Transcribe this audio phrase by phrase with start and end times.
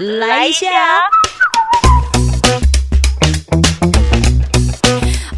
[0.00, 0.66] 来一下。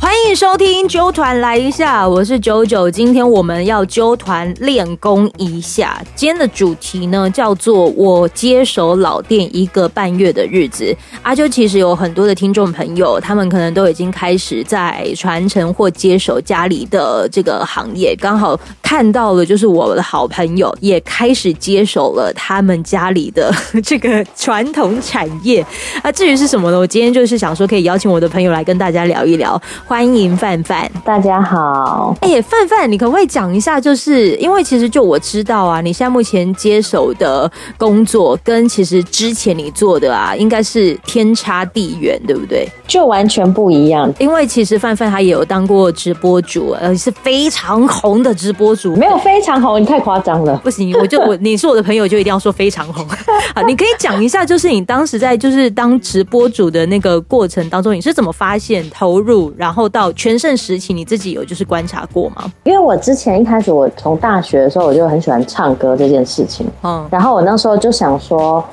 [0.01, 2.89] 欢迎收听揪团来一下，我是九九。
[2.89, 6.01] 今天我们要揪团练功一下。
[6.15, 10.97] 今天的主题呢，叫做我接手老店一个半月的日子。
[11.23, 18.15] 阿啾其实有很多的听众朋友，他们可能都已经开始在传承或接手家里的这个行业。
[18.15, 18.59] 刚好
[18.93, 23.51] 看到了，就是我的好朋友也开始接手了他们家里的
[23.83, 25.65] 这个传统产业。
[26.03, 26.79] 啊，至于是什么呢？
[26.79, 29.59] 我今天就是想说，可以邀请我的朋友来跟大家聊一聊。
[29.87, 30.37] 欢迎。
[30.37, 32.15] 范范，大家好。
[32.21, 33.81] 哎，范范，你可不可以讲一下？
[33.81, 42.69] 就是因为其实就我知道啊，你现在目前接手的工作跟其实之前你做的啊，应该是天差地远，对不对？
[42.87, 44.13] 就完全不一样。
[44.19, 48.82] 因为其实范范他也有当过直播主，呃，是非常红的直播主。
[48.91, 50.57] 没有非常红，你太夸张了。
[50.63, 53.07] 不行，我就我 你是我的朋友，就一定要说非常红。
[53.55, 62.51] 好，你可以讲一下，就是你当时在就是当直播主的那个过程当中，你是怎么发现投入，然后到全盛时期，你自己有就是观察过吗？
[62.65, 68.65] 因为我之前一开始，我从大学的时候我就很喜欢唱歌这件事情，嗯，然后我那时候就想说。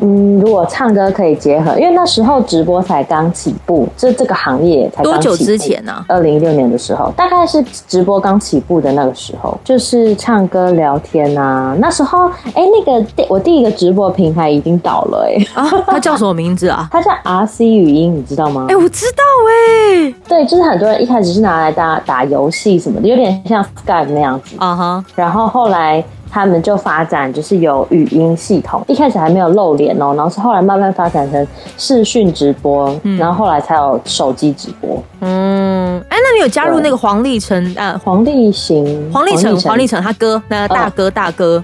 [0.00, 6.04] 嗯，如果唱歌可以结合，因为那时候直播才刚起步，这这个行业才多久之前呢？
[6.08, 11.76] 二零一六年的时候，大概是直播刚起步的那个时候，就是唱歌聊天啊。
[11.78, 16.88] 那时候，哎，那个我第一个直播平台已经倒了，哎，啊，它叫什么名字啊？
[16.92, 18.66] 它叫 RC 语音，你知道吗？
[18.68, 26.04] 哎，我知道，哎，对，就是很多人一开始是拿来打打游戏什么的，有点像 Skype 那样子，啊哈，然后后来。
[26.30, 35.02] 他们就发展就是有语音系统，一开始还没有露脸哦，然后是后来慢慢发展成视讯直播，然后后来才有手机直播。
[35.20, 38.00] 嗯，哎，那你有加入那个黄立成啊？
[38.04, 41.62] 黄立行、黄立成、黄立成他哥，那个大哥大哥，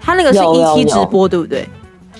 [0.00, 1.68] 他那个是一期直播对不对？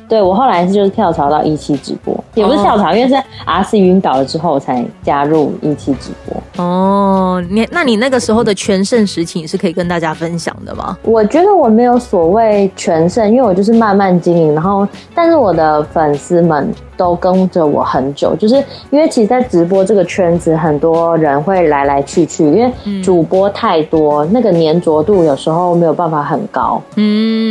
[0.09, 6.65] 对，我后来是就是跳槽到一期直播，也不是跳槽，因为是 R C 晕倒了之后才加入一期直播。
[6.65, 10.97] 哦，你那你那个时候的全盛时期是可以跟大家分享的吗？
[11.03, 16.73] 我觉得我没有所谓全盛，因为我就是慢慢经营，然后但是我的粉丝们。
[16.99, 18.55] 都跟着我很久，就是
[18.89, 26.81] 因为其实，在直播这个圈子，很多人会来来去去，因为主播太多，那个粘着度有时候没有办法很高。
[26.95, 27.46] 嗯，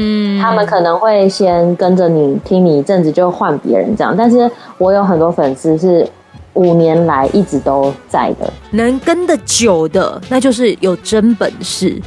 [0.46, 4.14] 他们可能会先跟着你听你一阵子，就换别人这样。
[4.16, 6.08] 但是我有很多粉丝是
[6.54, 12.00] 五年来一直都在的，能跟得久的，那就是有真本事。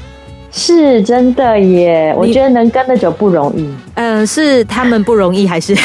[0.58, 3.66] 是真的耶，我觉得能跟得久不容易。
[3.94, 5.74] 嗯，是他们不容易还是？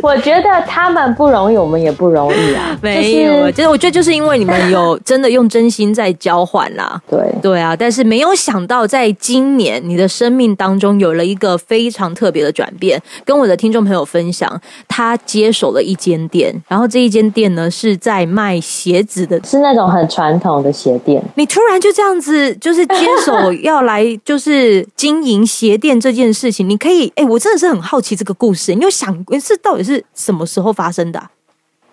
[0.00, 2.78] 我觉得他们不容易，我们也不容易啊。
[2.80, 7.00] 没有，就是我觉得就是因为你们有真的用真心在交换啦。
[7.10, 13.02] 对对啊，但是没有想到，在今年你的生命当中有了一个非常特别的转变。
[13.24, 21.20] 跟我的听众朋友分享，他接手了一间店，然后这一间店呢是在卖鞋子的，是那种很传统的鞋店。
[21.34, 30.04] 你突然就这样子，就是接手要来就是经营鞋店这件事情，你可以哎，我真的是很好奇这个故事，你有想是到底是？
[30.14, 31.22] 什么时候发生的？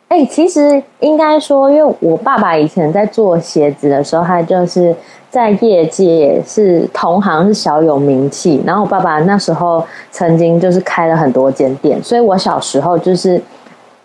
[0.08, 4.96] 哎，其实应该说，因为我爸爸以前在做鞋子的时候，他就是
[5.30, 8.62] 在业界是同行，是小有名气。
[8.66, 13.42] 然后我爸爸那时候曾经就是开了很多间店，所以我小时候就是。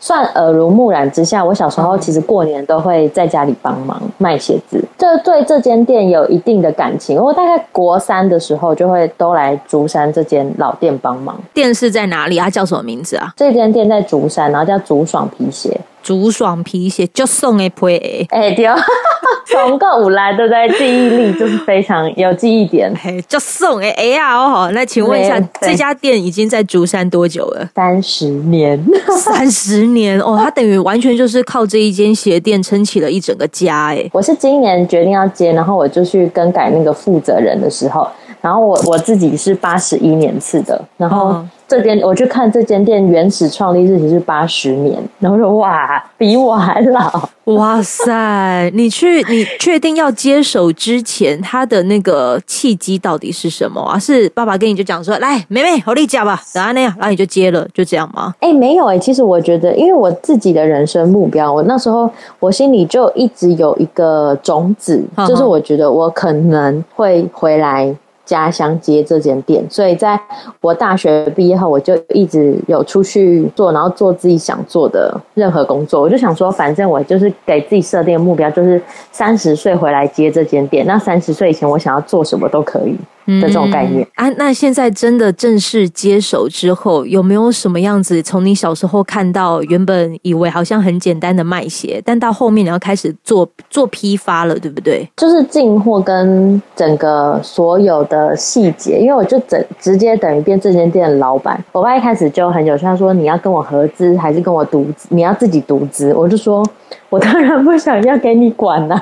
[0.01, 7.23] 算耳濡目染之下，我小时候其实过年都会在家里帮忙卖鞋子，这对这间店有一定的感情。
[7.23, 11.39] 我大概国三的时候就会都来竹山这间老店帮忙。
[11.53, 12.39] 店是在哪里？
[12.39, 13.33] 它叫什么名字啊？
[13.37, 15.79] 这间店在竹山，然后叫竹爽皮鞋。
[16.03, 18.67] 竹爽皮鞋就送哎对，
[19.51, 22.93] 从个五来都在记忆力就是非常有记忆点，
[23.29, 27.69] 就送哎哎呀哦好，那请问一下，这家店已经在竹山多久了？
[27.75, 28.83] 三十年，
[29.19, 34.09] 三十年哦，它等于完全就是靠这一间鞋店撑起了一整个家哎。
[34.13, 38.07] 我是今年决定要接，然后我就去更改那个负责人的时候，
[38.41, 41.45] 然后我我自己是八十一年次的，然后。
[41.71, 48.69] 这间我去看这间店原始创立日期是八十年，然后说哇，比我还老，哇塞！
[48.75, 53.97] 你去你确定要接手之前，他的那个契机到底是什么啊？
[53.97, 58.35] 是爸爸跟你就讲说，来，妹妹，我力加吧，然后那样，然后你就接了，就这样吗？
[58.41, 67.95] 哎，没有哎，其实我觉得，因为我自己的人生目标，我那时候我心里就一直有一个种子，就是我觉得我可能会回来。
[68.31, 70.17] 家乡接这间店，所以在
[70.61, 76.01] 我大学毕业后，我就一直有出去做，然后做自己想做的任何工作。
[76.01, 78.81] 我就想说，反正我就是给自己设定目标，就是
[79.11, 80.87] 三十岁回来接这间店。
[80.87, 82.97] 那三十岁以前，我想要做什么都可以。
[83.27, 84.29] 的这种概念啊。
[84.31, 88.23] 那现在真的正式接手之后，有没有什么样子？
[88.23, 95.09] 从你小时候看到，原本以为好像很简单的卖鞋，但到后面你要开始做做批发了，对不对？
[95.17, 101.63] 就是进货跟整个所有的细节，因为我就整直接等于变这间店的老板。
[101.73, 105.09] 我爸一开始就很有趣，他说你要跟我合资还是跟我独资？
[105.11, 106.15] 你要自己独资？
[106.15, 106.65] 我就说。
[107.11, 108.99] 我当然不想要给你管呐，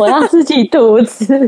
[0.00, 1.46] 我要自己独资，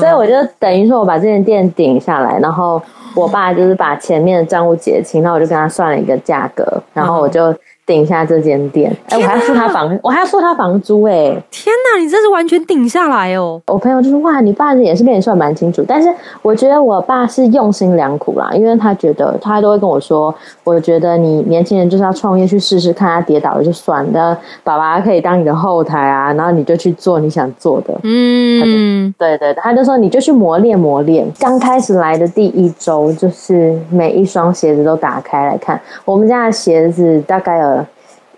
[0.00, 2.82] 所以我就等于说我把这间店顶下来，然后
[3.14, 7.54] 我爸就是把前面的账务结清，那我就跟他算了一个价格，然后我就。
[7.90, 11.12] 顶下这间店，哎，我还要付他房，我还要付他房租，哎，
[11.50, 13.60] 天哪，你这是完全顶下来哦！
[13.66, 16.08] 我朋友就说，哇，你爸也是跟你算蛮清楚，但是
[16.40, 20.32] 我觉得我爸是用心良苦啦，因为他觉得他都会跟我说，
[20.62, 31.26] 我觉得你年轻人就是要创业去试试看，他跌倒了就算了，爸爸可以当你的后台啊，然后你就去做你想做的，嗯，对对，他就说你就去磨练磨练。
[31.40, 37.79] 刚开始来的第一周，就是每一双鞋子都打开来看，我们家的鞋子大概有。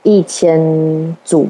[0.03, 1.49] 一千组。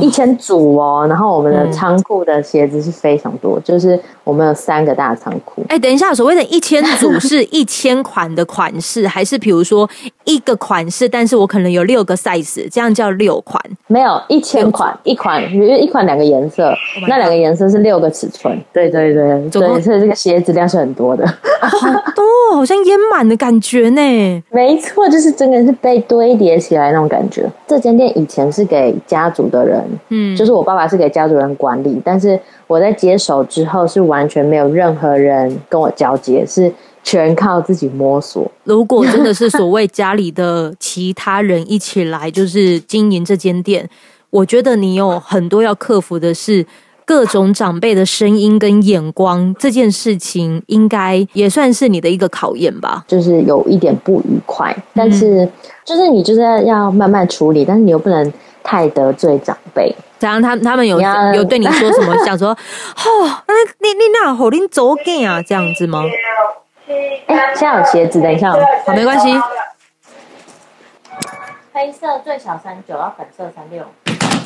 [0.00, 5.62] 一千组哦，然后我们的仓库的鞋子是非常多，就是我们有三个大仓库。
[5.68, 9.88] 哎，等一下，所谓的一千组是一千款的款式，还是比如说
[10.24, 13.60] 一个款式，但是我可能有六个 size，这样叫六款？
[13.88, 16.72] 没有一千款，一款，因为一款两个颜色，
[17.08, 18.56] 那两个颜色是六个尺寸。
[18.72, 24.42] 对对对，对，所以这个鞋子量是很多的，好多，好像淹满的感觉呢。
[24.50, 27.50] 没错，就是真的是被堆叠起来那种感觉。
[27.66, 29.71] 这间店以前是给家族的人。
[29.72, 36.72] 人，嗯，就是我爸爸是给家族人管理，但是我在接手之后是完全没有任何人跟我交接，是
[37.02, 38.50] 全靠自己摸索。
[38.64, 43.88] 如果真的是所谓家里的其他人一起来，就是经营这间店，
[44.30, 46.64] 我觉得你有很多要克服的是
[47.12, 53.04] 各种长辈的声音跟眼光，这件事情应该也算是你的一个考验吧。
[53.06, 55.46] 就是有一点不愉快，但是
[55.84, 58.32] 就是你就是要慢慢处理，但是你又不能。
[58.64, 61.00] 太得罪长辈，怎样他他们有
[61.34, 62.16] 有对你说什么？
[62.24, 62.50] 想说，
[62.94, 66.04] 哦，那你你那好，你走给啊，这样子吗？
[67.26, 69.34] 哎，现在有鞋子，等一下，好，没关系。
[71.72, 73.82] 黑色最小三九，要粉色三六。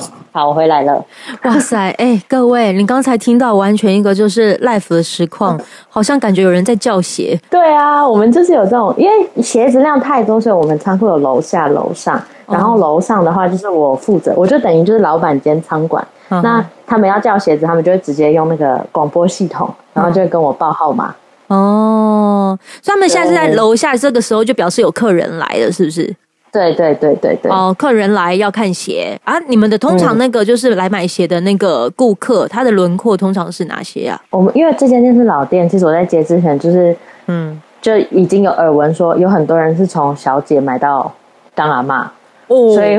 [0.32, 1.02] 好，我回来了。
[1.44, 5.58] 哇塞， 哎，各位，你刚才听到完全一个就是 life 的实况，
[5.88, 7.38] 好像感觉有人在叫鞋。
[7.50, 12.22] 对啊，我们就是有这种，因为鞋子量太多，所以我们仓库有楼下、楼上。
[12.48, 16.06] 然后楼上的话就是我负责，我就等于就是老板兼仓管。
[16.28, 21.14] 那他们要叫鞋子，他们就会直接用那个广播系统，然后就会跟我报号码。
[21.48, 26.14] 哦，所以他们现在是在楼下，这个时候就表示有客人来了，是不是？
[26.56, 27.52] 对对对对对。
[27.52, 29.38] 哦，客人来要看鞋啊！
[29.46, 34.18] 你们的通常那个就是来买鞋的那个顾客，他的轮廓通常是哪些啊？
[34.30, 41.12] 我们因为这间店是老店，其实我在接之前就是嗯，就已经有耳闻说有很多人是从小姐买到
[41.54, 42.10] 当阿妈。
[42.48, 42.98] 所以，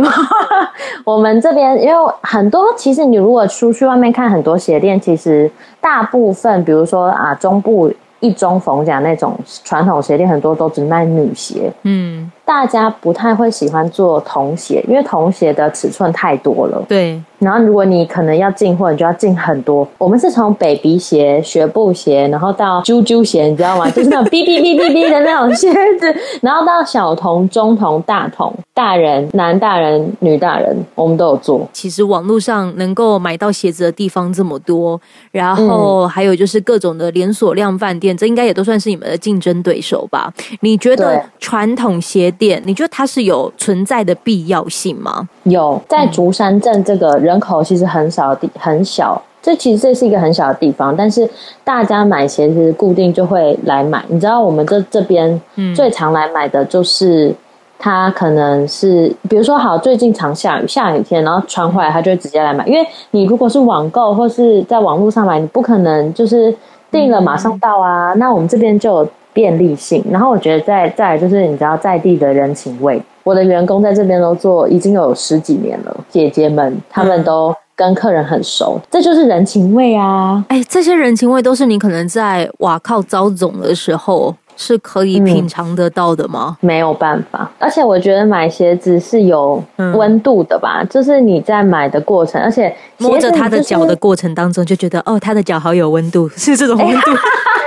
[1.06, 5.50] 我们这边因为很多，其实你如果出去外面看很多鞋店，其实
[5.80, 11.72] 大部分，比如说啊，中部一中逢甲那种传统鞋店，很多都只卖女鞋。
[11.84, 12.30] 嗯。
[12.48, 16.82] 大家不太会喜欢做童鞋，因为童鞋的尺寸太多了。
[16.88, 19.86] 对，然后如果你可能要进货，你就要进很多。
[19.98, 23.90] 我们是从 baby 鞋、学步鞋，然后到啾啾鞋，你知道吗？
[23.92, 25.70] 就是那种 哔哔哔哔哔的那种鞋
[26.00, 31.68] 子，然后到小童、中童、大童、大人、男大人、女大人，我们都有做。
[31.74, 34.98] 其实网络上能够买到鞋子的地方这么多，
[35.32, 40.34] 然后还有就是各种的连锁量饭店，这应该也都算是你们的竞争对手吧？
[40.62, 42.34] 你觉得传统鞋？
[42.38, 45.28] 店，你觉得它是有存在的必要性吗？
[45.44, 51.30] 有，在竹山镇这个人口其实很少地很小，这其实这是一个很小的地方，但是
[51.64, 54.04] 大家买鞋子固定就会来买。
[54.08, 55.42] 你知道我们这这边
[55.76, 57.34] 最常来买的就是
[57.78, 62.66] 他可能是，比如说好，最近常下雨，下雨天，然后穿坏，他就会直接来买。
[62.68, 66.56] 因为你如果是网购或是在网络上买，你不可能就是
[66.90, 68.14] 订了马上到啊。
[68.14, 69.08] 那我们这边就。
[69.38, 80.44] 便利性，然后我觉得再再就是你知道在地的人情味，我的员工在这边都做已经有十几年了，姐姐们他们都跟客人很熟，这就是人情味啊！
[80.48, 86.58] 哎，这些人情味都是你可能在哇靠招总的时候是可以品尝得到的吗？
[86.62, 89.64] 没有办法，而且我觉得买鞋子是有
[89.94, 97.12] 温度的吧，就是你在买的过程，而且摸着他的脚的过程当中就觉得哦，他的脚好有温度，是这种温度。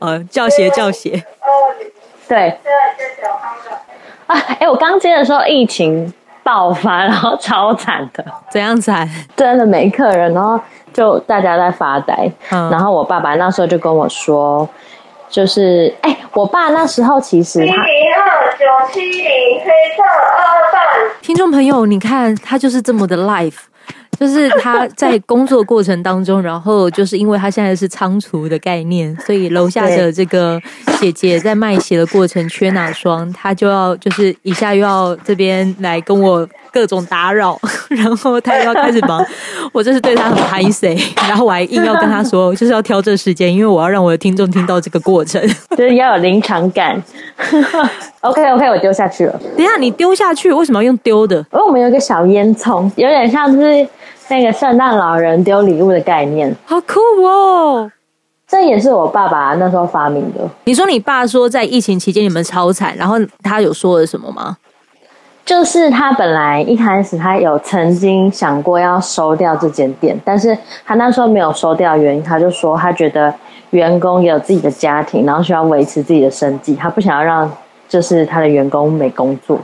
[0.00, 1.24] 呃，教鞋教鞋，
[2.28, 2.48] 对。
[4.26, 9.08] 啊，哎，我刚接的时候疫情爆发，然后超惨的，怎样惨？
[9.36, 10.58] 真的没客人，然后
[10.92, 12.30] 就大家在发呆。
[12.50, 14.68] 嗯然后我爸爸那时候就跟我说，
[15.28, 19.66] 就是哎、我爸那时候其实他零二九七零黑
[19.96, 20.02] 色。
[21.20, 23.58] 听众朋友，你看他就是这么的 life，
[24.20, 30.60] 就是他在工作过程当中，然后就是因为他现在是仓储的概念，所以楼下的这个
[31.00, 37.58] 姐姐在卖鞋的过程缺哪双，他就要就是一下又要这边来跟我各种打扰，
[37.88, 39.24] 然后他又要开始忙，
[39.72, 40.96] 我真是对他很拍 C，
[41.28, 45.40] 然后我还硬要跟他说，就是要挑这时间，因为我要让我的听众听到这个过程。
[45.76, 47.02] 就是要有临场感。
[48.20, 49.40] OK OK，我丢下去了。
[49.56, 51.36] 等一下你丢下去，为什么要用丢的？
[51.52, 53.88] 因为我们有一个小烟囱，有点像是
[54.28, 56.54] 那个圣诞老人丢礼物的概念。
[56.66, 57.90] 好酷哦！
[58.46, 60.40] 这也是我爸爸那时候发明的。
[60.64, 64.56] 你说你爸说在疫情期间你们超惨，然后他有说了什么吗？
[65.44, 70.56] 就是他本来一开始他有曾经想过要收掉这间店，但是
[70.86, 73.34] 他那时候没有收掉，原因他就说他觉得
[73.70, 77.50] 员工也有自己的家庭，然后需要维持自己的生计，他不想要让
[77.88, 79.56] 就是他的员工没工作，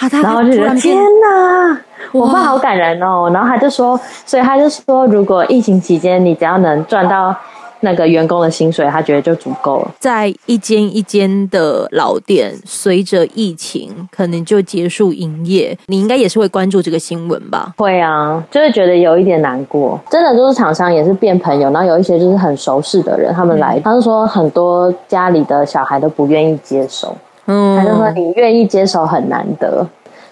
[0.00, 1.78] 啊，他然后就觉得天哪，
[2.12, 3.30] 我爸好感人哦。
[3.34, 7.36] 然后他就说，所以他就说，如果疫情期间你只要能赚到
[7.84, 9.94] 那个员工的薪水，他觉得就足够了。
[10.00, 17.74] 在一间一间的老店，随着疫情可能就结束营业，你应该也是会关注这个新闻吧？
[17.76, 20.00] 会啊，就是觉得有一点难过。
[20.10, 29.86] 真的就是厂商也是变朋友，然后有一些就是很熟识的人，他们来，他就说很多家里的小孩都不愿意接手，嗯，他就说你愿意接手很难得，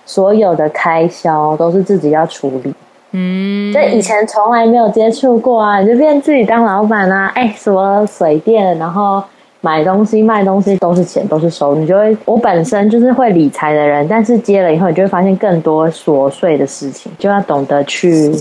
[0.07, 2.73] 所有的开销都是自己要处理。
[3.12, 9.23] 嗯，这以前从来没有接触过啊，你就变自己当老板啊，哎，什么水电，然后
[9.61, 12.16] 买东西、卖东西都是钱，都是收入，你就会。
[12.25, 18.35] 我本身就是会理财的人，但是接了以后，你就会发现更多琐碎的事情，就要懂得去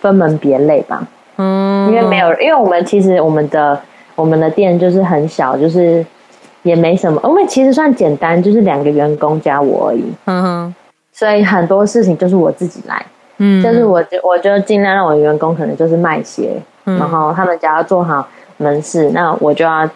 [0.00, 1.06] 分门别类吧。
[1.36, 3.78] 嗯，因为没有，因为我们其实我们的
[4.14, 6.06] 我们的店就是很小，就是
[6.62, 10.74] 也没什么，我们其实算简单，就是两个员工加我而已，嗯哼，
[11.12, 13.04] 所以很多事情就是我自己来。
[13.38, 16.98] 嗯，就是我就我就尽量让我的员工可能就是卖鞋，嗯。
[16.98, 18.26] 然后他们只要做好
[18.56, 19.88] 门市，那我就要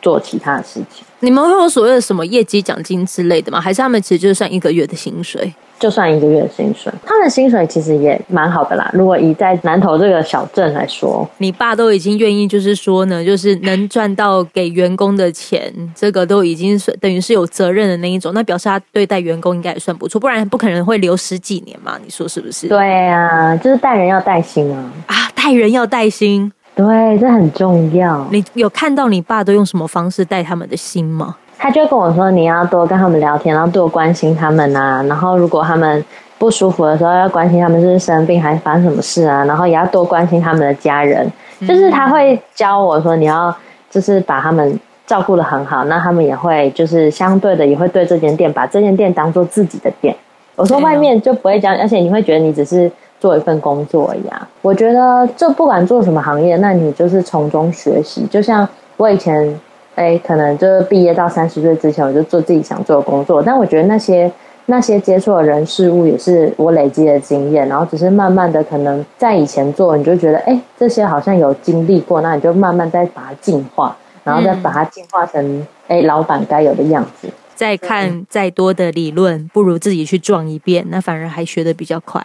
[0.00, 1.04] 做其他的事情。
[1.20, 3.60] 你们会有所谓的什么业绩奖金之类的吗？
[3.60, 5.52] 还是他们其实就是算一个月的薪水？
[5.80, 8.90] 就算一个月的薪水，他们的薪水其实也蛮好的啦。
[8.92, 22.66] 如果以在南投这个小镇来说，你爸都已经愿意，就是说呢，就是能赚到给员工的钱，这个都已经是等于是有责任的那一种，那表示他对待员工应该也算不错，不然不可能会留十几年嘛，你说是不是？
[22.66, 28.24] 对啊，就是带人要带心啊，啊，带人要带心，对，这很重要。
[28.30, 31.34] 你有看到你爸都用什么方式带他们的心吗？
[31.58, 35.02] 他就跟我说，你要多跟他们聊天，然后多关心他们啊。
[35.08, 36.04] 然后如果他们
[36.38, 39.44] 不舒服的时候，要关心他们是不是生病还是发生什么事啊。
[39.44, 41.28] 然后也要多关心他们的家人。
[41.66, 43.52] 就是他会教我说，你要
[43.90, 50.14] 就是把他们照顾的很好，那他们也会就是相对的也会对这间店把这间店当做自己的店。
[50.54, 52.88] 我说外面就不会这样，而且你会觉得你只是
[53.20, 54.48] 做一份工作而已啊。
[54.62, 58.26] 我觉得就不管做什么行业，那你就是从中学习。
[58.30, 59.58] 就像我以前。
[59.98, 63.42] 哎，可能就是毕业到三十岁之前，我就做自己想做的工作。
[63.42, 64.30] 但我觉得那些
[64.66, 67.66] 那些接触的人事物，也是我累积的经验。
[67.66, 77.28] 然后只是慢慢的，可能在以前做，你就觉得哎，这些好像有经历过，那你就慢慢再把它进化，然后再把它进化成哎老板该有的样子。
[77.56, 82.24] 再看再多的理论，不如自己去撞一遍，那反而还学得比较快。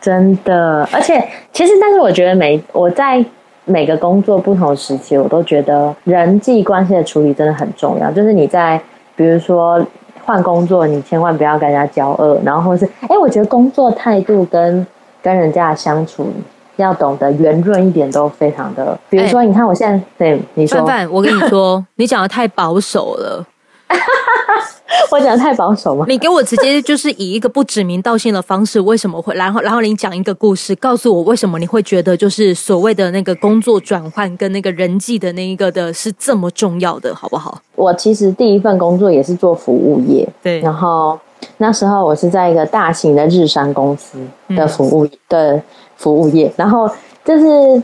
[0.00, 3.24] 真的，而且其实，但是我觉得每我在
[3.64, 8.10] 每个工作不同时期，我都觉得人际关系的处理真的很重要。
[8.12, 8.80] 就是你在
[9.16, 9.84] 比如说
[10.24, 14.86] 换工作，你千万不要跟人家交恶，然后或是哎，我觉得工作态度跟
[15.20, 16.28] 跟人家的相处
[16.76, 18.96] 要懂得圆润一点，都非常的。
[19.10, 23.44] 比如说，你看我现在对你说范，范，我跟你说，你讲的太保守了。
[25.10, 26.04] 我讲的太保守吗？
[26.08, 29.34] 你给我直接就是以一个不指名道姓的方式，为什么会？
[29.34, 37.60] 然后，然后你讲一个故事，告诉我为什么你会觉得就是所谓的那个工作转换跟那个人际的那一个的是这么重要的，好不好？
[37.76, 41.18] 我其实第一份工作也是做服务业，对然后
[41.56, 44.18] 那时候我是在一个大型的日商公司
[44.48, 45.60] 的服务、的
[45.96, 46.90] 服务业，然后
[47.24, 47.82] 就是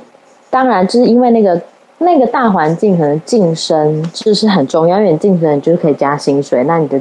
[0.50, 1.61] 当然就是因为那个
[2.04, 7.00] 那个大环境，可能晋升就是很重要，因为你晋升你就是可以加薪水，那你的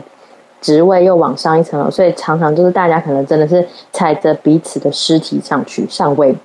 [0.60, 6.36] 职位又往上一层楼，所以常常就是大家可能真的是踩着彼此的尸体上去上位，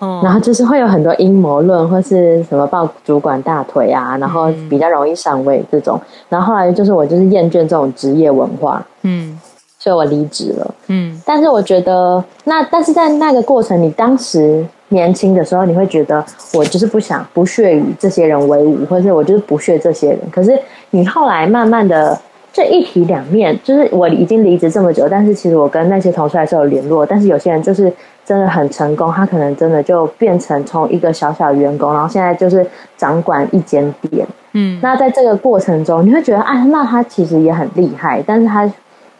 [0.00, 0.20] 哦。
[0.22, 6.00] 然后就是会有很多阴谋论，或是什么抱主管大腿啊，然后比较容易上位这种。
[6.28, 9.40] 然后后来就是我就是厌倦这种职业文化，嗯
[9.80, 10.74] 所以我离职了。
[10.88, 20.18] 嗯但是我觉得，那但是在那个过程，你当时年轻的时候，你会觉得我就是不想不屑与这些人为伍，或者是我就是不屑这些人。
[20.30, 20.56] 可是
[20.90, 22.16] 你后来慢慢的，
[22.52, 27.06] 这一体两面，就是我已经离职这么久，但是其实我跟那些同事还是有联络。
[27.06, 27.90] 但是有些人就是
[28.24, 34.26] 真的很成功，他可能真的就变成从一个小小员工，然后现在就是掌管一间店。
[34.52, 38.68] 嗯，那在这个过程中，你会觉得，啊，那他其实也很厉害，但是他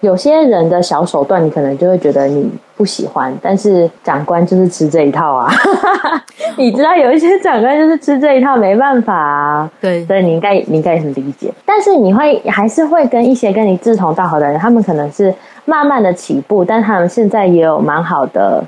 [0.01, 5.51] 有些人的小手段，你可能就会觉得你不喜欢，但是长官就是吃这一套啊，
[6.57, 15.35] 你知道有一些长官就是吃这一套，没办法啊，对，所以你应该你应该也很理解，但是你会还是会跟一些跟你志同道合的人，他们可能是
[15.67, 18.65] 慢慢的起步，但他们现在也有蛮好的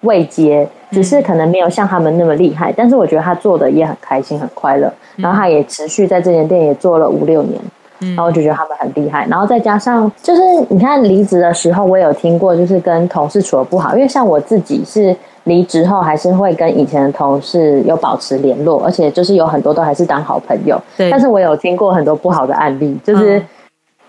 [0.00, 7.60] 位阶，只是可能没有像他们那么厉害，但是我觉得他做的也很开心很快乐，然后他也持续在这间店也做了五六年。
[8.00, 15.14] 然后我就觉得他们很厉害，然后再加上就是你看离职的时候，我有听过，就是跟同事处的不好，因为像我自己是
[15.44, 20.80] 离职后还是会跟以前的同事有保持联络，而且就是有很多都还是当好朋友。
[20.96, 21.10] 对。
[21.10, 23.46] 但是我有听过很多不好的案例，就是、嗯。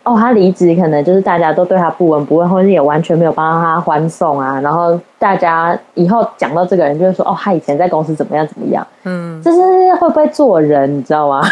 [0.04, 9.62] 哦，他离职可能就是大家都对他不闻不问，或者是也完全没有帮他欢送啊，然后大家以后讲到这个人就会说哦，他以前在公司怎么样怎么样，嗯，就是
[10.00, 11.44] 会不会做人，你知道吗？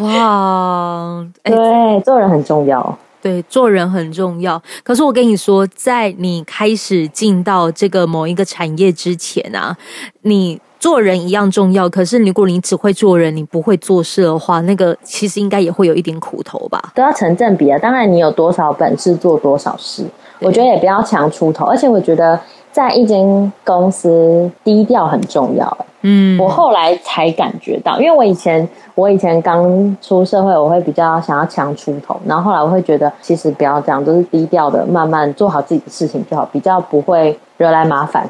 [0.00, 2.98] 哇，哎、对，做人很重要。
[3.22, 4.60] 对，做人很重要。
[4.82, 9.76] 可是我跟你说，在你开始进到这个某一个产业之前啊，
[10.22, 11.86] 你做人一样重要。
[11.86, 16.92] 可是如果你只会做人，你不会做事的话，那个其实应该也会有一点苦头吧？
[16.94, 17.78] 都要成正比啊。
[17.78, 20.06] 当然，你有多少本事做多少事，
[20.38, 21.66] 我觉得也不要强出头。
[21.66, 22.40] 而且我觉得，
[22.72, 25.78] 在一间公司低调很重要。
[26.02, 38.26] 嗯，我后来才感觉到，因为我以前我以前刚出社会，我会比较想要强出头，然后后来我会觉得，其实不要这样，都是低调的，慢慢做好自己的事情就好，比较不会惹来麻烦。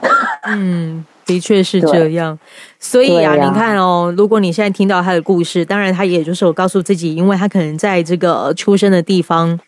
[0.48, 2.36] 嗯，的确是这样。
[2.80, 9.60] 所以啊，啊你看哦，如果你现在听到他的故事，当然他也就是我告诉自己，因为他可能在这个出生的地方。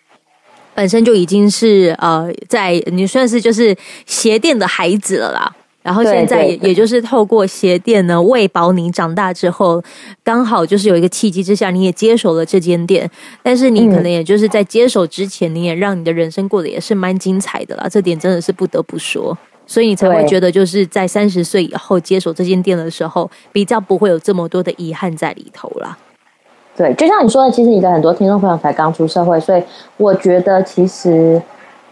[0.75, 9.83] 本身就已经是呃，在你算是就是鞋店的孩子了啦，然后现在也也就是透过鞋店呢喂饱你长大之后，
[10.23, 13.11] 刚好就是有一个契机之下，你也接手了这间店，
[13.43, 19.37] 但是你可能也就是在接手之前，你也让你的人生过得也是蛮精彩的啦，这点真的是不得不说。
[19.65, 25.97] 所以你才会觉得，就是在三十岁以后接手这间店的时候，比较不会有这么多的遗憾在里头啦。
[26.77, 29.63] 对，就像你说的，其实你的很多听众朋友才刚出社会，所以
[29.97, 31.41] 我觉得其实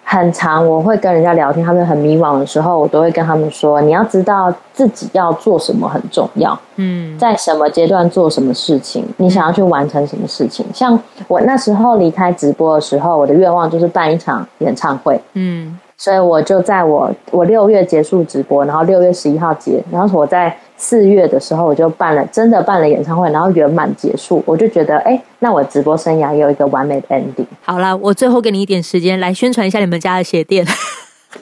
[0.03, 6.59] 很长，我会跟人家聊天，他们很迷惘的时候，我都会跟他们说，你要知道自己要做什么很重要。
[6.77, 10.65] 嗯在什么阶段做什么事情，你想要去完成什么事情。
[10.73, 27.45] 像我那时候离开直播的时候，我的愿望就是办一场演唱会，嗯所以我就在我我六月结束直播，然后六月十一号结，然后我在四月的时候我就办了，真的办了演唱会，然后圆满结束，我就觉得，哎，那我直播生涯也有一个完美的 ending。
[27.61, 30.65] 好啦，我最后给你一点时间来宣传一下你们家的鞋垫。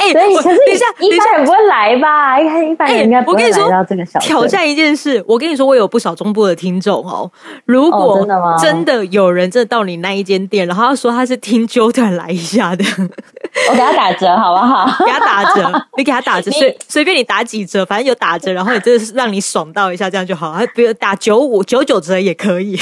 [0.00, 2.40] 哎、所以，我可是等一下，等一下一般人不会来吧？
[2.40, 4.28] 一般一般人应该不会来我跟你说到这个小，镇。
[4.28, 7.30] 挑战一件事，我跟你说，我有不少中部的听众哦。
[7.66, 12.84] 如果哦真的有人真的到你那一间店，然后他说他是听纠团来一下的，
[13.70, 14.86] 我给他打折好不好？
[15.04, 20.52] 给他打折，你给他打折，随随便你打几折，反正有打折，然后你真的是让你爽到一下，这样就好。
[20.52, 22.78] 还不要打九五九九折也可以。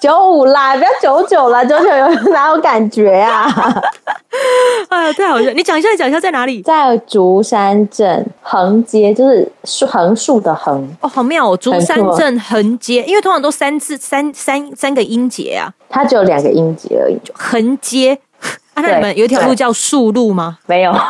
[0.00, 3.46] 九五啦，不要九九啦，九九有哪有感觉啊？
[4.88, 5.50] 哎呀，太好笑！
[5.50, 6.62] 你讲一下，你讲一下在哪里？
[6.62, 11.56] 在竹山镇横街，就是树横竖的横，哦，好妙哦！
[11.56, 18.18] 竹山镇横街，因为通常都三字三三三个音节啊，它只有两个音节而已，横街。
[18.74, 20.58] 啊，那对你们有一条路叫树路吗？
[20.66, 20.94] 没有。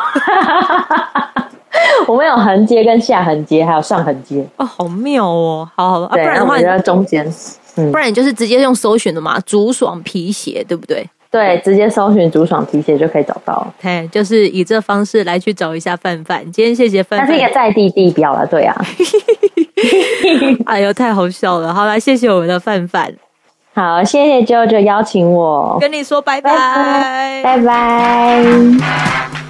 [2.09, 4.45] 我们有横街跟下横街，还有上横街。
[4.57, 5.69] 哦，好妙哦！
[5.77, 7.33] 好好，啊、不，然的话然后我们，就在中间。
[7.81, 11.09] 嗯不，然你就是直接用搜寻的嘛，竹爽皮鞋，对不对？
[11.31, 13.75] 对，直接搜寻竹爽皮鞋就可以找到了。
[13.81, 16.43] 嘿，就是以这方式来去找一下范范。
[16.51, 18.75] 今天谢谢范范它是一，个在地地标了，对啊。
[20.67, 21.73] 哎呦，太好笑了！
[21.73, 23.15] 好来，谢谢我们的范范，
[23.73, 27.43] 好，谢谢 JoJo 邀请我，跟你说拜拜拜。
[27.45, 29.50] 拜拜。